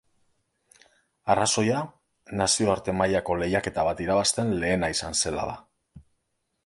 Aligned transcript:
Arrazoia, 1.33 1.81
nazioarte 2.41 2.95
mailako 3.03 3.37
lehiaketa 3.43 3.85
bat 3.91 4.01
irabazten 4.07 4.53
lehena 4.65 4.91
izan 4.97 5.21
zela 5.21 5.45
da. 5.53 5.61